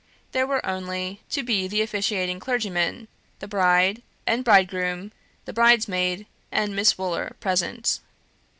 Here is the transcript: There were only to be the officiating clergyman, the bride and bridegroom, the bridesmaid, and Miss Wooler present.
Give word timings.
There 0.31 0.47
were 0.47 0.65
only 0.65 1.21
to 1.29 1.43
be 1.43 1.67
the 1.67 1.83
officiating 1.83 2.39
clergyman, 2.39 3.07
the 3.37 3.47
bride 3.47 4.01
and 4.25 4.43
bridegroom, 4.43 5.11
the 5.45 5.53
bridesmaid, 5.53 6.25
and 6.51 6.75
Miss 6.75 6.97
Wooler 6.97 7.35
present. 7.39 7.99